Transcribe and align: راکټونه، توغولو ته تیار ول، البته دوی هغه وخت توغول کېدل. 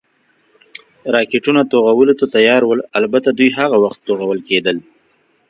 راکټونه، 1.15 1.61
توغولو 1.71 2.13
ته 2.19 2.25
تیار 2.35 2.61
ول، 2.65 2.79
البته 2.99 3.29
دوی 3.37 3.49
هغه 3.59 3.77
وخت 3.83 3.99
توغول 4.07 4.39
کېدل. 4.49 4.77